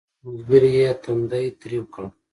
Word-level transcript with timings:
ملګري 0.23 0.71
یې 0.79 0.89
تندی 1.03 1.45
ترېو 1.59 1.83
کړ 1.93 2.05